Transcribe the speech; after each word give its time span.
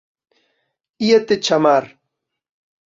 Íate 1.09 1.35
chamar 1.45 1.85